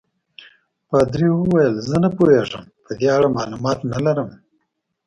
[0.89, 4.29] پادري وویل: زه نه پوهېږم، په دې اړه معلومات نه لرم.